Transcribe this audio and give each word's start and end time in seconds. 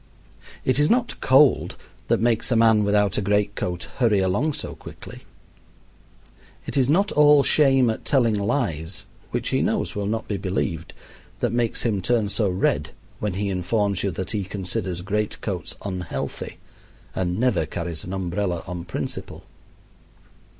It 0.65 0.79
is 0.79 0.89
not 0.89 1.21
cold 1.21 1.75
that 2.07 2.19
makes 2.19 2.51
a 2.51 2.55
man 2.55 2.83
without 2.83 3.19
a 3.19 3.21
great 3.21 3.53
coat 3.53 3.83
hurry 3.97 4.17
along 4.17 4.53
so 4.53 4.73
quickly. 4.73 5.25
It 6.65 6.75
is 6.75 6.89
not 6.89 7.11
all 7.11 7.43
shame 7.43 7.87
at 7.87 8.03
telling 8.03 8.33
lies 8.33 9.05
which 9.29 9.49
he 9.49 9.61
knows 9.61 9.93
will 9.93 10.07
not 10.07 10.27
be 10.27 10.37
believed 10.37 10.93
that 11.39 11.51
makes 11.51 11.83
him 11.83 12.01
turn 12.01 12.29
so 12.29 12.49
red 12.49 12.93
when 13.19 13.33
he 13.35 13.49
informs 13.51 14.01
you 14.01 14.09
that 14.09 14.31
he 14.31 14.43
considers 14.43 15.03
great 15.03 15.39
coats 15.39 15.75
unhealthy 15.85 16.57
and 17.13 17.37
never 17.39 17.67
carries 17.67 18.03
an 18.03 18.11
umbrella 18.11 18.63
on 18.65 18.85
principle. 18.85 19.43